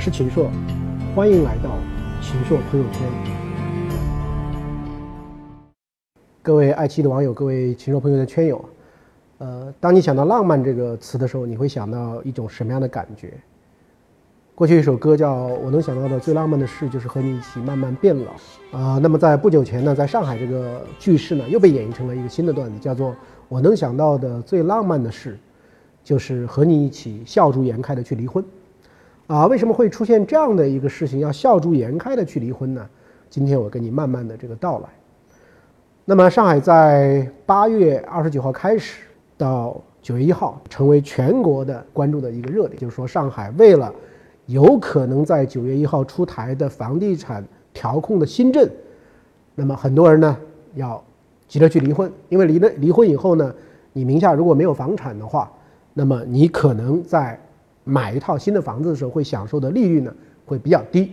[0.00, 0.50] 是秦朔，
[1.14, 1.68] 欢迎来到
[2.22, 3.06] 秦朔朋友圈。
[6.40, 8.64] 各位爱奇艺的网友，各位秦朔朋友的圈友，
[9.36, 13.34] 呃，当你想到浪漫这个词的时候，你会想到一种什么样的感觉？
[14.54, 18.32] 过去一首歌叫《我能想到的最浪漫的事就是和你一起慢慢变老》
[18.78, 18.98] 啊。
[19.02, 23.10] 那么在不久前呢，在上海这个句式呢，又被演绎成了一个新的段子，叫做
[23.50, 25.38] 《我能想到的最浪漫的事
[26.02, 28.42] 就是和你一起笑逐颜开的去离婚》。
[29.30, 32.84] 啊，为什么会出现这样的一个事情，要笑逐颜开的去离婚呢？
[33.28, 34.88] 今天我跟你慢慢的这个道来。
[36.04, 39.04] 那么，上海在八月二十九号开始
[39.38, 43.94] 到九月一号，成为全国的关注的一个热点，就是说，上海为了
[44.46, 48.68] 有可能在九月一号出台的房地产调控的新政，
[49.54, 50.36] 那么很多人呢
[50.74, 51.00] 要
[51.46, 53.54] 急着去离婚，因为离了离婚以后呢，
[53.92, 55.48] 你名下如果没有房产的话，
[55.94, 57.38] 那么你可能在
[57.84, 60.14] 买一套新的房子的时候，会享受的利率呢
[60.44, 61.12] 会比较低。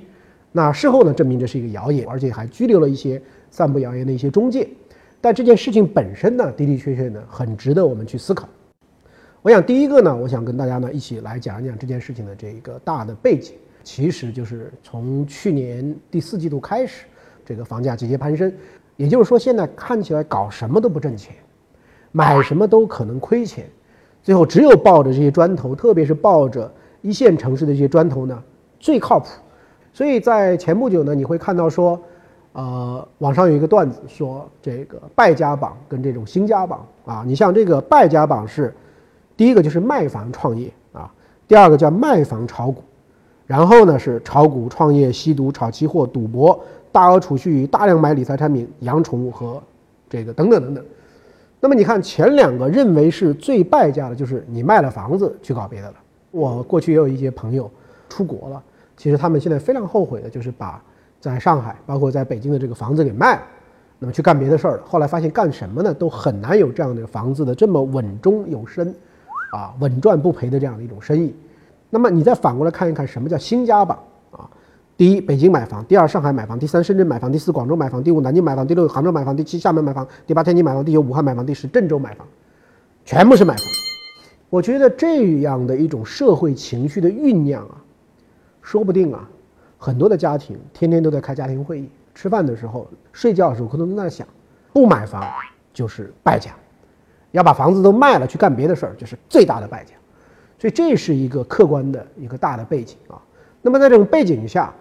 [0.51, 4.67] 那事后呢证明这是一个谣言，而且还拘留了一些散布谣言的一些中介。
[5.19, 8.47] 但这件事情本身呢的的确确呢很值得我们去思考。
[9.41, 17.05] 我想第一个呢，我想跟大家呢一起来讲一讲这件事情的这一个大的背景，其实就是从去年第四季度开始，
[17.45, 18.51] 这个房价节节攀升，
[18.95, 21.35] 也就是说现在看起来搞什么都不挣钱，
[22.11, 23.65] 买什么都可能亏钱。
[24.27, 26.69] 最后只有抱着这些砖头，特别是抱着
[27.01, 28.37] 一线城市的这些砖头呢，
[28.77, 29.27] 最靠谱。
[29.93, 31.97] 所以在前不久呢，你会看到说，
[32.51, 38.75] 呃，网上有一个段子说，这个败家榜跟这种新家榜啊，你像这个败家榜是，
[39.37, 41.09] 第一个就是卖房创业啊，
[41.47, 42.83] 第二个叫卖房炒股，
[43.45, 46.59] 然后呢是炒股创业、吸毒、炒期货、赌博、
[46.91, 49.63] 大额储蓄、大量买理财产品、养宠物和
[50.09, 50.83] 这个等等等等。
[51.59, 55.95] 那么你看前两个认为是最败家的，就是你卖了房子去搞别的了。
[56.31, 57.69] 我过去也有一些朋友
[58.07, 58.63] 出国了，
[58.95, 60.81] 其实他们现在非常后悔的，就是把
[61.19, 63.41] 在上海，包括在北京的这个房子给卖了，
[63.97, 64.83] 那么去干别的事儿了。
[64.85, 68.93] 后来发现干什么呢，都很难有这样的房子的这么稳中有升，
[69.51, 71.33] 啊，稳赚不赔的这样的一种生意。
[71.89, 73.97] 那么你再反过来看一看，什么叫新家榜？
[74.97, 82.27] 第一，北京买房；第二，上海买房；第三，深圳买房；第四，广州买房；第五，南京买房；第六，杭州买房；第七，厦门买房；第八，天津买房；第九，武汉买房；第十，郑州买房，
[83.05, 83.63] 全部是买房。
[84.49, 87.77] 我觉得这样的一种社会情绪的酝酿啊，
[88.63, 89.29] 说不定啊，
[89.77, 94.27] 很多的家庭天天都在开家庭会议，吃饭的时候、睡觉的时候可能都在想：
[94.73, 95.23] 不买房
[95.73, 96.51] 就是败家，
[97.33, 99.91] 要把房子都卖了去干别的事儿就是最大的败家。
[100.57, 103.21] 所以这是一个客观的一个大的背景啊。
[103.61, 104.73] 那么在这种背景下，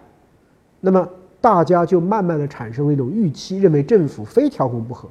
[0.79, 1.07] 那么
[1.39, 5.07] 大家就慢慢的产生了一种预期，认为政府非调控不可，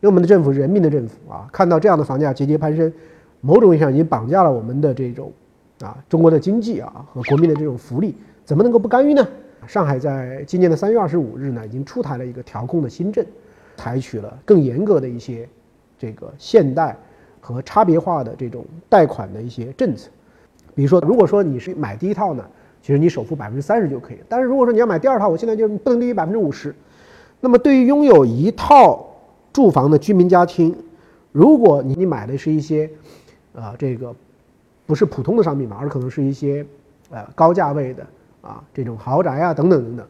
[0.00, 2.92] 因为我们的政府是人民的政府啊，看到这样的房价节节攀升，
[3.40, 5.32] 某种意义上已经绑架了我们的这种
[5.80, 8.14] 啊中国的经济啊和国民的这种福利，
[8.44, 9.26] 怎么能够不干预呢？
[9.66, 13.24] 上海在今年的三月二十五日呢，已经出台了一个调控的新政，
[13.76, 15.48] 采取了更严格的一些
[15.98, 16.96] 这个限贷
[17.40, 20.08] 和差别化的这种贷款的一些政策，
[20.74, 22.44] 比如说，如果说你是买第一套呢？
[22.86, 26.72] 其实你首付百分之三十就可以，但是如果说你要买第二套，我现在就不能低于百分之五十。
[27.40, 29.04] 那么对于拥有一套
[29.52, 30.72] 住房的居民家庭，
[31.32, 32.88] 如果你你买的是一些，
[33.56, 34.14] 啊这个
[34.86, 36.64] 不是普通的商品吧，而可能是一些
[37.10, 38.06] 呃高价位的
[38.40, 40.06] 啊这种豪宅啊等等等等，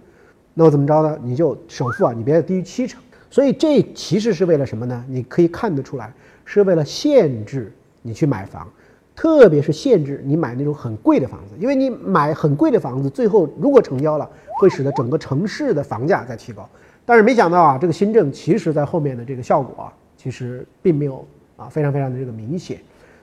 [0.52, 1.18] 那么怎么着呢？
[1.22, 3.00] 你就首付啊你别低于七成。
[3.30, 5.02] 所以这其实是为了什么呢？
[5.08, 6.12] 你可以看得出来，
[6.44, 7.72] 是为了限制
[8.02, 8.68] 你去买房。
[9.16, 16.68] 特别是限制你买那种很贵的房子，因为你买很贵的房子，最后如果成交了，会使得整个城市的房价在提高。
[17.06, 21.26] 但是没想到啊，这个新政其实在后面的这个效果啊，其实并没有
[21.56, 22.78] 啊非常非常的这个明显。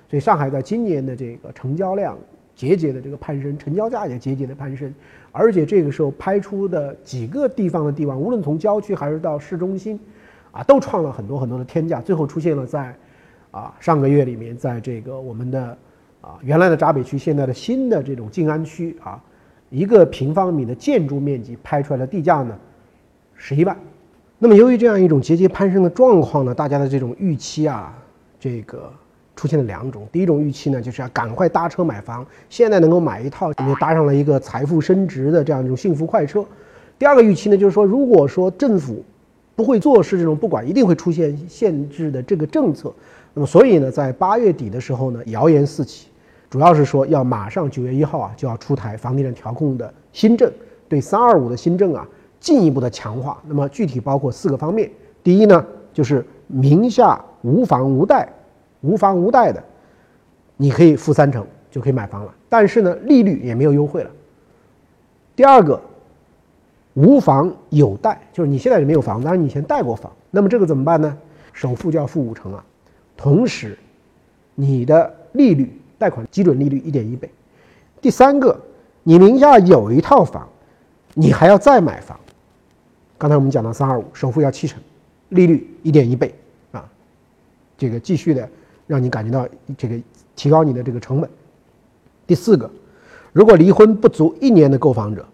[0.10, 2.18] 所以上海在今年的这个成交量
[2.56, 4.92] 节节的这个攀升，成交价也节节的攀升，
[5.32, 10.00] 而且这个时候拍出的几个地方的地方，无论从郊区还是到市中心，
[10.52, 12.96] 啊，都创了很多很多的天价，最后出现了在。
[13.54, 15.78] 啊，上个月里面，在这个我们的
[16.22, 19.22] 啊原来的闸北区，现在的新的这种静安区啊，
[19.70, 22.58] 一个平方米的建筑面积拍出来的地价呢，
[23.36, 23.78] 十一万。
[24.40, 27.96] 那么由于这样一种节节攀升的状况呢，大家的这种预期啊，
[28.40, 28.92] 这个
[29.36, 30.08] 出现了两种。
[30.12, 36.44] 第一种预期呢，就是要赶快搭车买房，现在能够买一套，你就搭上了一个财富升值的这样一种幸福快车。
[36.98, 39.04] 第二个预期呢，就是说，如果说政府
[39.56, 42.92] 不会坐视这种不管，一定会出现限制的这个政策。
[43.34, 46.10] 那么，所以呢，在八月底的时候呢，谣言四起，
[46.50, 50.52] 主要是说要马上九月一号啊就要出台房地产调控的新政，
[50.88, 52.08] 对“三二五”的新政啊
[52.40, 53.42] 进一步的强化。
[53.48, 54.90] 那么具体包括四个方面：
[55.24, 58.28] 第一呢，就是名下无房无贷、
[58.82, 59.64] 无房无贷的，
[60.58, 64.12] 你可以付三成就可以买房了，但是呢，利率也没有优惠了，
[65.36, 65.82] 第二个，
[66.94, 71.18] 无房有贷，就是你现在是没有房，但是你以前贷过房，那么这个怎么办呢？
[71.52, 72.64] 首付就要付五成啊，
[73.24, 73.78] 同时
[74.54, 77.32] 你的利率贷款基准利率一点一倍。
[78.02, 78.60] 第三个，
[79.02, 80.46] 你名下有一套房，
[81.14, 82.20] 你还要再买房。
[83.18, 84.78] 刚才我们讲到三二五，首付要七成，
[85.30, 86.36] 利率一点一倍
[86.74, 86.86] 啊，
[87.78, 88.50] 这个继续的
[88.88, 89.48] 让你感觉到
[89.78, 89.98] 这个
[90.36, 91.30] 提高你的这个成本。
[92.28, 92.70] 第四个，
[93.32, 95.26] 如果离婚不足一年的购房者，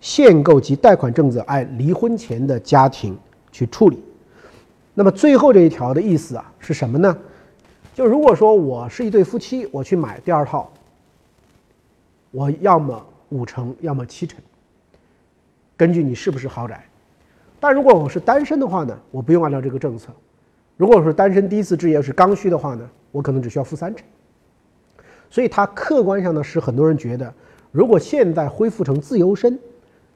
[0.00, 3.18] 限购及贷款政策按离婚前的家庭
[3.50, 4.00] 去处理。
[4.94, 7.18] 那么最后这一条的意思啊是什么呢？
[7.94, 10.72] 就如果说我是一对夫妻，我去买第二套，
[12.30, 14.40] 我要么五成，要么七成，
[15.76, 16.82] 根据你是不是豪宅。
[17.60, 20.08] 但如果我是单身的话呢，我不用按照这个政策。
[20.76, 24.04] 如果是单身第一次置业是刚需的话呢，我可能只需要付三成。
[25.28, 27.32] 所以它客观上呢，使很多人觉得，
[27.70, 29.58] 如果现在恢复成自由身，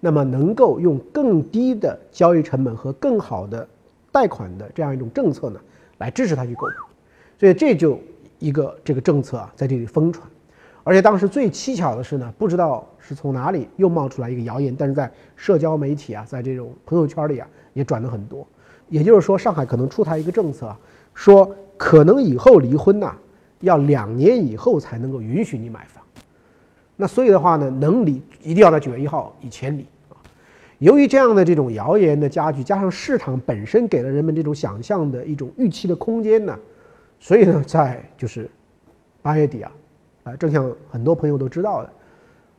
[0.01, 3.69] 那么能够用更低的交易成本和更好的。
[4.11, 5.61] 贷款的这样一种政策呢，
[5.99, 6.75] 来支持他去购买，
[7.39, 8.01] 所以这就
[8.39, 10.27] 一个这个政策啊，在这里疯传，
[10.85, 18.47] 而且当时最蹊跷的是呢，不知道是从哪里又冒出来一个谣言，但是在社交媒体啊，在这种朋友圈里啊，也转了很多。
[18.89, 20.75] 也就是说，上海可能出台一个政策，
[21.13, 23.15] 说可能以后离婚呐，
[23.61, 26.05] 要两年以后才能够允许你买房。
[26.95, 30.15] 那所以的话呢，能离一定要在九月一号以前离啊。
[30.79, 36.57] 由于这样的这种谣言的加剧，加上市场本身给了人们这种想象的一种预期的空间呢，
[37.19, 38.49] 所以呢，在就是
[39.23, 39.73] 八月底啊，
[40.25, 41.93] 啊，正像很多朋友都知道的，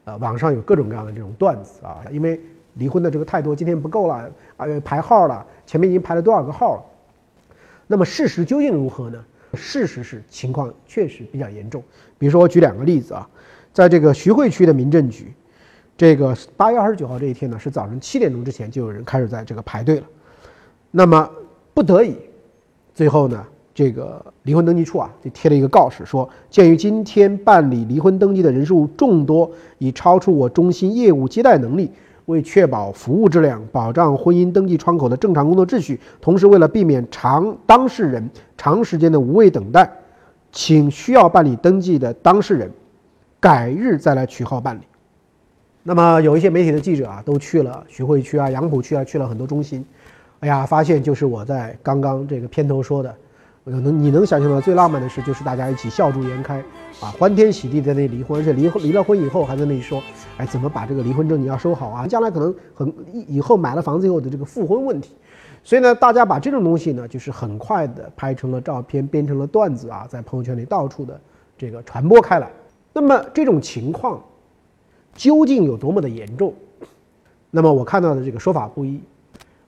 [0.06, 2.40] 呃，网上有各种各样的这种段子啊，因为
[2.74, 6.84] 离婚的这个太多，今天不够了啊，排号了，前面已经排了多少个号了？
[7.88, 9.24] 那么事实究竟如何呢？
[9.54, 11.82] 事实是情况确实比较严重。
[12.18, 13.28] 比如说我举两个例子啊，
[13.72, 15.34] 在这个徐汇区的民政局。
[15.96, 20.06] 这个八月二十九号这一天呢，是早晨七点钟之前就有人开始在这个排队了。
[20.92, 21.28] 那么
[21.74, 22.16] 不得已，
[22.94, 31.92] 最后呢，这个离婚登记处啊就贴了一个告示，说鉴于今天办理离婚登记的人数众多，已超出我中心业务接待能力，
[32.26, 38.28] 为确保服务质量，保障婚姻登记窗口的正常工作秩序，同时为了避免长当事人
[38.58, 39.88] 长时间的无谓等待，
[40.52, 42.72] 请需要办理登记的当事人
[43.40, 44.82] 改日再来取号办理。
[45.84, 49.86] 那么有一些媒体的记者啊，都去了徐汇区啊、杨浦区啊，去了很多中心。
[50.40, 53.16] 哎呀，发现就是我在刚刚这个片头说的，
[53.72, 56.60] 能你能想象到最浪漫的事，就是大家一起笑逐颜开
[57.00, 60.02] 啊，欢天喜地在那离婚，而且离婚离了婚以后还在那里说，
[60.38, 62.08] 哎，怎么把这个离婚证你要收好啊？
[62.08, 62.94] 将来可能很
[63.28, 65.16] 以后买了房子以后的这个复婚问题。
[65.64, 71.20] 所以呢，大家把这种东西呢，就是很快的拍成了照片，编成了段子啊，在朋友圈里到处的
[71.58, 72.50] 这个传播开来。
[72.94, 74.22] 那么这种情况。
[75.16, 76.54] 究竟有多么的严重？
[77.50, 79.02] 那么我看到的这个说法不一，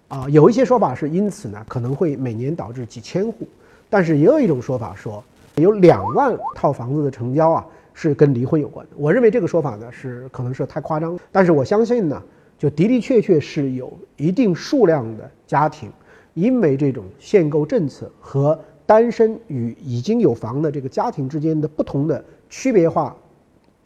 [0.07, 3.47] 啊，有一些说法是因此呢可能会每年导致几千户，
[3.89, 5.23] 但是也有一种说法说
[5.56, 8.92] 有两万套房子的成交啊是跟离婚有关的。
[8.95, 12.21] 我认为这个说法呢是可能是太夸张，但是我相信呢
[12.57, 15.90] 就的的确确是有一定数量的家庭
[16.33, 23.16] 因为这种限购政策和单身与已经有房的这个家庭之间的不同的区别化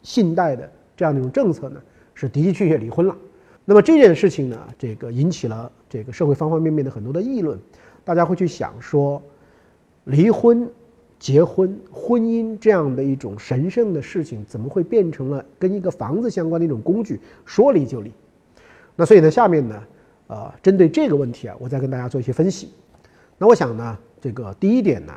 [0.02, 0.70] 信贷的。
[0.96, 1.82] 这样的一种政策呢，
[2.14, 3.16] 是的的确确离婚了。
[3.64, 7.58] 那么这件事情呢，这个引起了这个社会方方面面的很多的议论。
[8.04, 9.20] 大家会去想说，
[10.04, 10.68] 离婚、
[11.18, 18.12] 结婚、婚姻这样的一种神圣的事情，怎么会变成了跟一个房子相关的一种工具，说离就离？
[18.96, 19.82] 那所以呢，下面呢，
[20.26, 22.70] 呃，针对这个问题啊，我再跟大家做一些分析。
[23.38, 25.12] 那我想呢，这个第一点呢。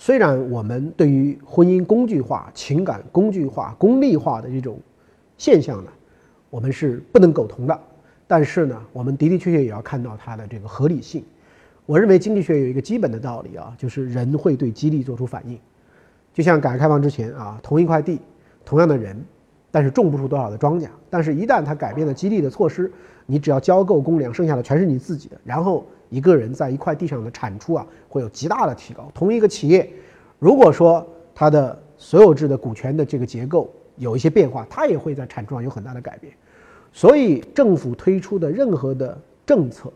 [0.00, 4.78] 虽然我们对于婚姻工具化、情感工具化、功利化的这种
[5.36, 5.90] 现象呢，
[6.50, 7.80] 我们是不能苟同的，
[8.26, 11.24] 但是呢，我们的的确确也要看到它的这个合理性。
[11.88, 15.58] 我认为经济学有一个基本的道理啊，就是人会对激励做出反应。
[16.34, 18.20] 就像改革开放之前啊，同一块地，
[18.62, 19.16] 同样的人，
[19.70, 22.92] 但是种不出多少的庄稼，但是一旦他改变了激励的措施，
[23.24, 25.86] 你只要交够公粮，剩下的全是你自己的，然后。
[26.10, 29.12] 一个人在一块地上的产出啊，会有极大的提高。
[29.12, 29.86] 同一个企业，
[30.38, 36.32] 如果说它的所有制的股权的这个结构有一些变化，它也会在产出上有很大的改变。
[36.94, 39.92] 所以，政府推出的任何的政策，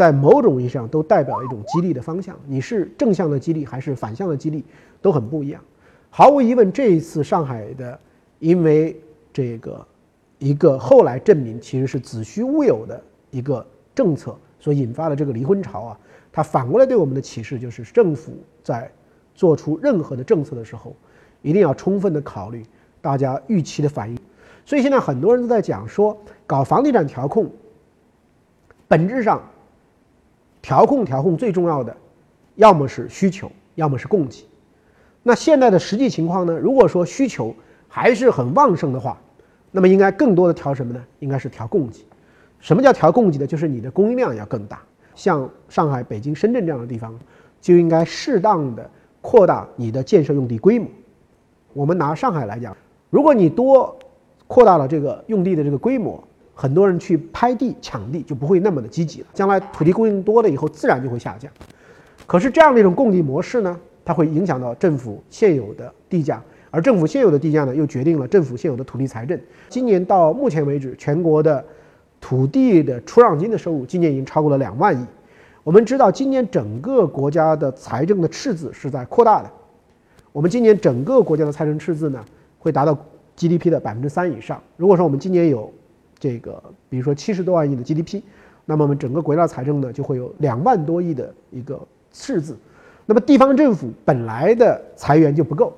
[0.00, 2.34] 在某种意义上都代表一种激励的方向。
[2.46, 4.64] 你是正向的激励还是反向的激励，
[5.02, 5.60] 都很不一样。
[6.08, 8.00] 毫无疑问，这一次上海的，
[8.38, 8.98] 因为
[9.30, 9.86] 这个
[10.38, 12.98] 一个后来证明其实是子虚乌有的
[13.30, 14.34] 一个政策。
[14.58, 15.98] 所引发的这个离婚潮啊，
[16.32, 18.90] 它反过来对我们的启示就是，政府在
[19.34, 20.96] 做出任何的政策的时候，
[21.42, 22.64] 一定要充分的考虑
[23.02, 24.18] 大家预期的反应。
[24.64, 26.16] 所以现在很多人都在讲说，
[26.46, 27.50] 搞房地产调控，
[28.88, 29.42] 本质上
[30.62, 31.96] 调控调控最重要的，
[32.56, 34.44] 要么是需求，要么是供给。
[35.22, 36.58] 那现在的实际情况呢？
[36.58, 37.54] 如果说需求
[37.88, 39.20] 还是很旺盛的话，
[39.70, 41.04] 那么应该更多的调什么呢？
[41.18, 42.00] 应该是调供给。
[42.58, 43.46] 什么叫调供给呢？
[43.46, 44.80] 就是你的供应量要更大。
[45.14, 47.18] 像上海、北京、深圳这样的地方，
[47.60, 48.90] 就应该适当的
[49.20, 50.88] 扩大你的建设用地规模。
[51.74, 52.74] 我们拿上海来讲，
[53.10, 53.98] 如果你多
[54.46, 56.22] 扩大了这个用地的这个规模，
[56.60, 59.26] 很多人去拍地抢地就不会那么的积极了。
[59.32, 61.50] 将来土地供应多了以后，自然就会下降。
[62.26, 63.74] 可是这样的一种供地模式呢，
[64.04, 66.42] 它会影响到政府现有的地价。
[66.70, 69.40] 而政府现有的地价呢，又决定了政府现有的土地财政。
[69.70, 71.64] 今年到目前为止，全国的
[72.20, 75.02] 土地的出让金的收入，今年已经超过了两万亿。
[75.64, 79.50] 我们知道，今年整个国家的财政的赤字是在扩大的。
[80.30, 82.22] 我们今年整个国家的财政赤字呢，
[82.58, 82.94] 会达到
[83.34, 84.62] GDP 的百分之三以上。
[84.76, 85.72] 如果说我们今年有
[86.20, 88.22] 这个，比如说七十多万亿的 GDP，
[88.66, 91.80] 那么我们整个国家财政呢，就会有两万多亿的一个
[92.12, 92.56] 赤字。
[93.06, 95.74] 那么地方政府本来的财源就不够。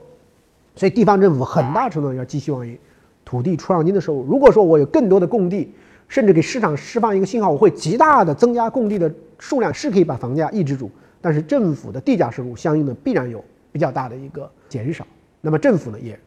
[0.75, 2.79] 所以地方政府很大程度上要寄希望于
[3.25, 4.25] 土地出让金的收入。
[4.25, 5.73] 如果说我有更多的供地，
[6.09, 10.91] 甚至给市场释放一个信号，我会极大的增加供地的数量，是可以把房价抑制住。
[11.21, 15.07] 但是政府的地价收入相应的必然有比较大的一个减少。
[15.41, 16.19] 那么政府呢也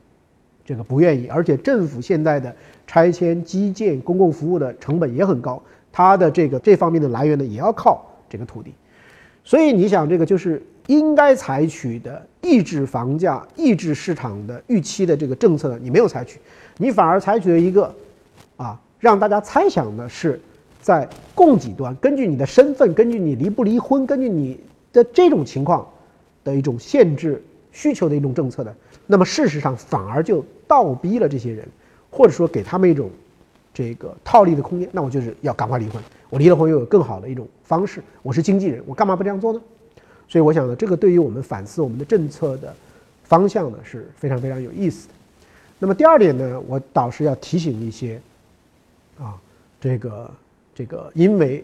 [0.65, 2.53] 这个不愿意，而且政府现在的
[2.87, 8.73] 拆迁基建公共服务的成本也很高，它的这个这方面的来源呢也要靠这个土地。
[9.43, 10.61] 所以你想这个就是。
[10.87, 16.39] 应该采取的抑制房价、抑制市场的预期的这个政策呢，你没有采取，
[16.77, 17.91] 你反而采取了一个，
[18.55, 20.39] 啊，让大家猜想的是，
[20.79, 24.59] 在供给端，根据你的身份，根据你离不离婚，根据你
[24.93, 25.89] 的这种情况
[26.43, 28.75] 的一种限制需求的一种政策的，
[29.07, 31.67] 那么事实上反而就倒逼了这些人，
[32.09, 33.09] 或者说给他们一种
[33.73, 34.89] 这个套利的空间。
[34.91, 39.61] 那我就是要赶快离婚，我离了婚又有更好的一种方式，我是经纪人，我干嘛不这样做呢？
[40.27, 42.73] 所以我想呢，这个对于我们反思我们的政策的
[43.23, 45.13] 方向呢是非常非常有意思的。
[45.77, 48.19] 那么第二点呢，我倒是要提醒一些
[49.19, 49.37] 啊，
[49.79, 50.31] 这个
[50.73, 51.63] 这个因为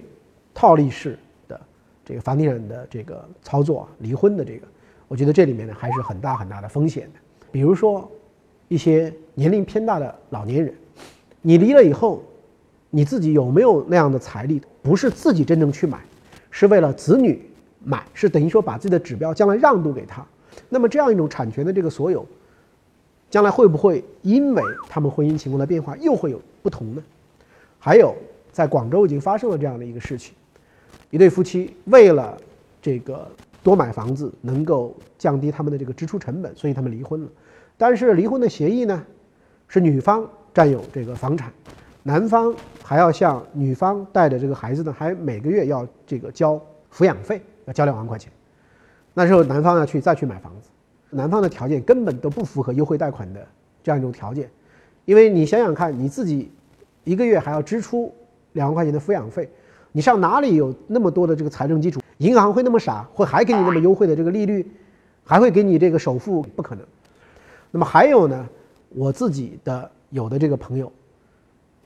[0.54, 1.18] 套利式
[1.48, 1.60] 的
[2.06, 4.68] 这个房地产的这个操作离婚的这个，
[5.08, 7.20] 我觉得这里面呢还是很大很大的风险的。
[7.52, 8.10] 比如说
[8.68, 10.74] 一些年龄偏大的老年人，
[11.42, 12.24] 你离了以后，
[12.90, 14.62] 你自己有没有那样的财力？
[14.82, 16.00] 不是自己真正去买，
[16.50, 17.42] 是为了子女。
[17.84, 20.24] 买是等于说把自己的指标将来让渡给他，
[20.70, 22.24] 那么这样一种产权的这个所有，
[23.28, 27.02] 将来会不会因为他们婚姻情况的变化又会有不同呢？
[27.80, 28.16] 还有，
[28.52, 30.36] 在广州已经发生了这样的一个事情，
[31.10, 32.38] 一对夫妻为了
[32.80, 33.28] 这个
[33.64, 37.28] 多买房子能够降低他们的这个支出成本，所以他们离婚了。
[37.82, 39.04] 但是离婚的协议呢，
[39.68, 41.52] 是女方占有这个房产，
[42.04, 46.62] 男方还要向女方带着这个孩子呢，还每个月要这个交
[46.94, 47.42] 抚养费。
[47.66, 48.32] 要交两万块钱，
[49.16, 50.70] 那时候男方要去再去买房子，
[51.10, 53.48] 男方的条件根本都不符合优惠贷款的
[53.84, 54.48] 这样一种条件，
[55.06, 56.52] 因为你想想看，你自己
[57.04, 58.14] 一个月还要支出
[58.54, 59.50] 两万块钱的抚养费，
[59.92, 62.00] 你上哪里有那么多的这个财政基础？
[62.18, 64.72] 银行会那么傻，会还给你那么优惠的这个利率，
[65.24, 66.44] 还会给你这个首付？
[66.56, 66.86] 不可能。
[67.72, 68.48] 那么还有呢，
[68.90, 70.92] 我自己的有的这个朋友，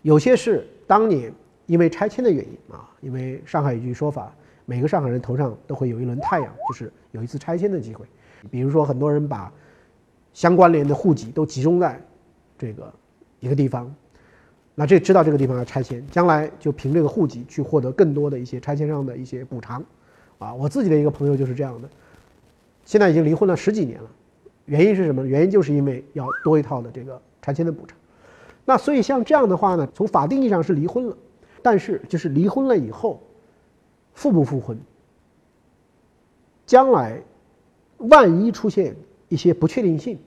[0.02, 1.32] 有些是当年
[1.68, 4.34] 因为拆迁的原因啊，因为上海有句说法。
[4.68, 8.04] 每个上海人头上都会有一轮太阳，就是有一次拆迁的机会。
[8.50, 9.54] 比如说，很多人把
[10.34, 12.02] 相关联的户籍都集中在
[12.58, 12.92] 这个
[13.40, 13.94] 一个地方，
[14.74, 19.86] 那这知道这个地方要拆迁，将来就凭这个户籍去获得更多的一些拆迁上的一些补偿。
[20.40, 21.88] 啊，我自己的一个朋友就是这样的，
[22.86, 24.10] 现在已经离婚了十几年了，
[24.66, 25.26] 原因是什么？
[25.26, 27.98] 原因就是因为要多一套的这个拆迁的补偿。
[28.66, 31.18] 那所以像这样的话呢，从法定意义上是离婚了，
[31.62, 33.22] 但是就是离婚了以后。
[34.18, 34.80] 复不复婚？
[36.66, 37.22] 将来
[37.98, 38.96] 万一出现
[39.28, 40.18] 一些不确定性，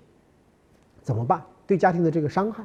[1.00, 1.42] 怎么办？
[1.66, 2.62] 对家庭的这个伤害，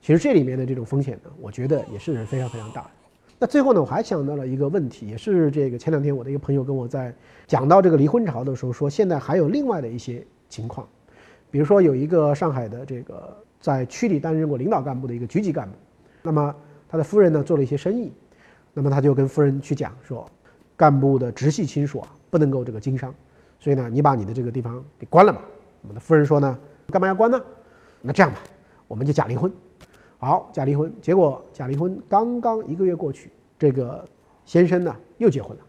[0.00, 2.90] 其实这里面的这种风险呢，我觉得也是非常非常大的。
[3.38, 7.14] 那最后呢，我还想到了一个问题，也是这个前两天我的一个朋友跟我在
[7.46, 10.86] 讲到这个离婚潮的时候说，现在还有另外的一些情况，
[11.50, 15.74] 比如说有一个上海的这个在区里担任过领导干部的一个局级干部，
[16.20, 16.54] 那么
[16.86, 18.12] 他的夫人呢做了一些生意。
[18.74, 20.28] 那么他就跟夫人去讲说，
[20.76, 23.14] 干部的直系亲属啊不能够这个经商，
[23.58, 25.40] 所以呢，你把你的这个地方给关了吧。
[25.80, 27.40] 我们的夫人说呢，干嘛要关呢？
[28.02, 28.38] 那这样吧，
[28.88, 29.50] 我们就假离婚。
[30.18, 30.92] 好，假离婚。
[31.00, 34.06] 结果假离婚刚刚一个月过去，这个
[34.44, 35.64] 先生呢又结婚了。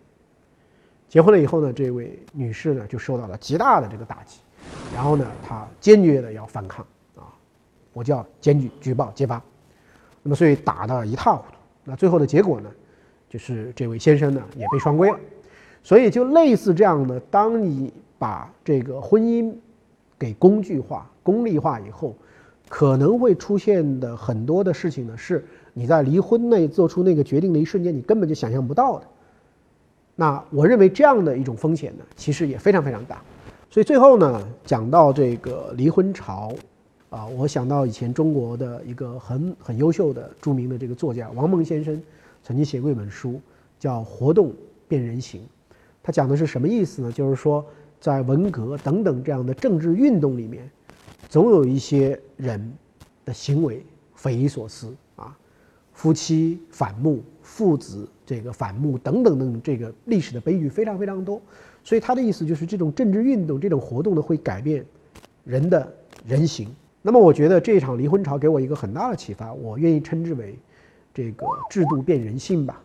[1.09, 4.39] 结婚了以后呢，这位女士呢就受到了极大的这个打击，
[4.93, 6.85] 然后呢，他坚决的要反抗
[7.15, 7.27] 啊，
[7.93, 9.41] 我就要检举举报揭发。
[10.21, 11.57] 那么所以打得一塌糊涂。
[11.83, 12.69] 那最后的结果呢，
[13.27, 15.19] 就是这位先生呢也被双规了。
[15.81, 19.53] 所以就类似这样的，当你把这个婚姻
[20.17, 22.15] 给工具化、功利化以后，
[22.69, 29.05] 可能会出现的很多的事情呢，是你在离婚内做出那个决定的一瞬间，你根本就想象不到的。
[30.15, 33.21] 那我认为这样的一种风险呢，其实也非常非常大。
[33.73, 36.53] 所以最后呢，讲到这个离婚潮，
[37.09, 41.99] 啊，我想到以前中国的一个很很优秀的著名的这个作家王蒙先生，
[42.43, 43.41] 曾经写过一本书，
[43.79, 44.53] 叫《活动
[44.87, 45.41] 变人形》。
[46.03, 47.11] 他讲的是什么意思呢？
[47.11, 47.65] 就是说，
[47.99, 50.69] 在文革等等这样的政治运动里面，
[51.27, 52.71] 总有一些人
[53.25, 54.93] 的行为匪夷所思，
[55.93, 61.41] 夫妻反目、父子这个反目等等等，这个历史的悲剧非常非常多。
[61.83, 64.85] 所以他的意思就是，这种政治运动、这种活动呢，会改变
[65.43, 65.93] 人的
[66.25, 66.67] 人形。
[67.01, 70.57] 那么，我觉得这场离婚潮给我一个很大的启发，我愿意称之为
[71.13, 72.81] 这个制度变人性吧，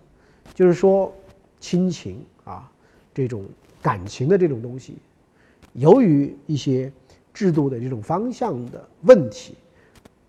[0.55, 1.13] 就是说
[1.61, 2.71] 亲情啊。
[3.15, 3.45] 这种
[3.83, 4.97] 感情的这种东西，
[5.73, 6.93] 由于一些
[7.35, 9.55] 制度的这种方向的问题，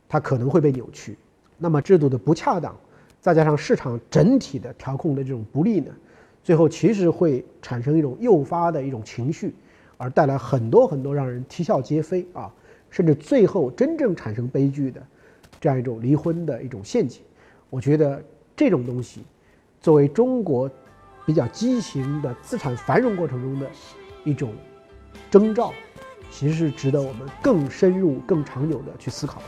[0.08, 1.16] 它可能会被扭曲。
[1.60, 2.76] 那么制度的不恰当，
[3.22, 5.92] 再加上市场整体的调控的这种不利呢，
[6.44, 9.54] 最后其实会产生一种诱发的一种情绪，
[9.98, 12.52] 而带来很多很多让人啼笑皆非啊，
[12.90, 15.00] 甚至最后真正产生悲剧的
[15.62, 17.22] 这样一种离婚的一种陷阱。
[17.70, 18.24] 我觉得
[18.56, 19.22] 这种东西，
[19.80, 20.68] 作为中国。
[21.26, 23.70] 比较畸形的资产繁荣过程中的
[24.24, 24.52] 一种
[25.30, 25.72] 征兆，
[26.32, 29.46] 其实是值得我们更深入、更长久的去思考的。